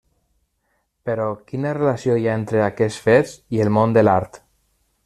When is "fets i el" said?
3.11-3.75